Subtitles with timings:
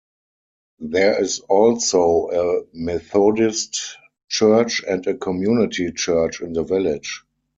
[0.79, 3.97] There is also a Methodist
[4.29, 7.23] church and a Community church in the village.